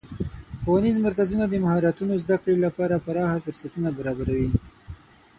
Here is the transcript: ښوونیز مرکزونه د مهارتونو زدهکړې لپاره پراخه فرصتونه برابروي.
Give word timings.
ښوونیز 0.61 0.97
مرکزونه 1.05 1.45
د 1.47 1.53
مهارتونو 1.63 2.13
زدهکړې 2.23 2.55
لپاره 2.65 3.03
پراخه 3.05 3.37
فرصتونه 3.45 3.89
برابروي. 3.97 4.49